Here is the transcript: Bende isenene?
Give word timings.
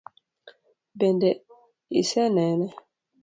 Bende 0.99 1.29
isenene? 1.99 2.67